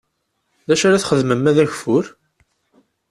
D 0.67 0.69
acu 0.73 0.85
ara 0.85 1.01
txedmem 1.01 1.39
ma 1.41 1.51
d 1.55 1.57
ageffur? 1.63 2.05